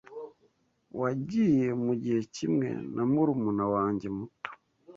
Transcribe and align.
Wagiye 0.99 1.67
mugihe 1.83 2.19
kimwe 2.35 2.67
na 2.93 3.03
murumuna 3.11 3.65
wanjye 3.73 4.07
muto? 4.15 4.51